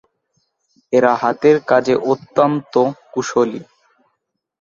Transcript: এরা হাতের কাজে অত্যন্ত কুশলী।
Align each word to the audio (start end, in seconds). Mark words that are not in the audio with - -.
এরা 0.93 1.11
হাতের 1.15 1.57
কাজে 1.69 1.95
অত্যন্ত 2.11 2.73
কুশলী। 3.13 3.61